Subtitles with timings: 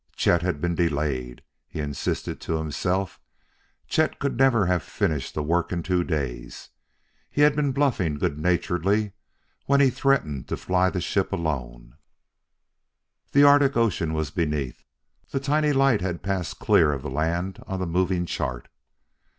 [0.15, 3.19] Chet had been delayed, he insisted to himself;
[3.87, 6.69] Chet could never have finished the work in two days;
[7.29, 9.11] he had been bluffing good naturedly
[9.67, 11.97] when he threatened to fly the ship alone....
[13.31, 14.83] The Arctic Ocean was beneath.
[15.29, 18.69] The tiny light had passed clear of the land on the moving chart.